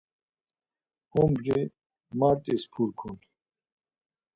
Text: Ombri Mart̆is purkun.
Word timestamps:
Ombri 1.21 1.59
Mart̆is 2.19 2.63
purkun. 2.71 3.15